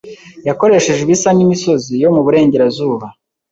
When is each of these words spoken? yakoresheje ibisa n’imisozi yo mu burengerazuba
yakoresheje 0.47 0.99
ibisa 1.03 1.29
n’imisozi 1.33 1.93
yo 2.03 2.09
mu 2.15 2.21
burengerazuba 2.25 3.05